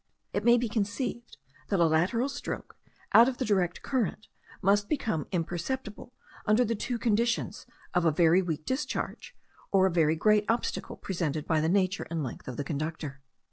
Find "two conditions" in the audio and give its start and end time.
6.73-7.67